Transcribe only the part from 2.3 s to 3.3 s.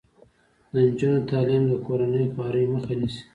خوارۍ مخه نیسي.